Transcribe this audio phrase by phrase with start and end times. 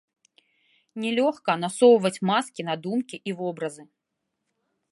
[1.01, 3.83] Не лёгка насоўваць маскі на думкі і вобразы.